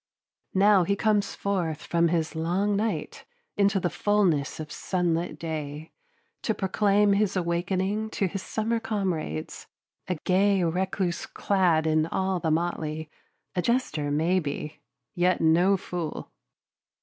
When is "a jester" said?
13.55-14.09